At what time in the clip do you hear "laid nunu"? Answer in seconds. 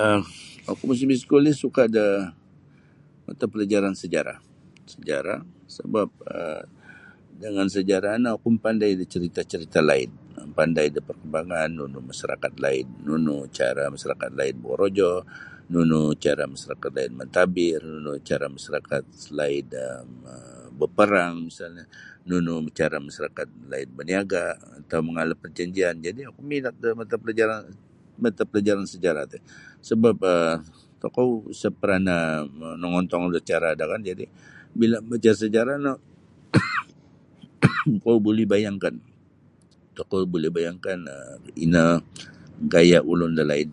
12.64-13.36